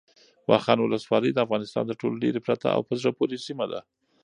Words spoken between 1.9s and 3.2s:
ټولو لیرې پرته او په زړه